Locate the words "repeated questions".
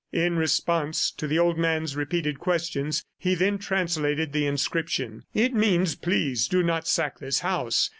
1.95-3.05